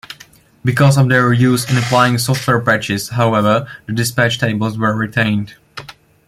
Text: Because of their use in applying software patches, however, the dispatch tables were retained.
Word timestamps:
Because 0.65 0.97
of 0.97 1.09
their 1.09 1.31
use 1.31 1.69
in 1.69 1.77
applying 1.77 2.17
software 2.17 2.59
patches, 2.59 3.09
however, 3.09 3.67
the 3.85 3.93
dispatch 3.93 4.39
tables 4.39 4.75
were 4.75 4.95
retained. 4.95 5.53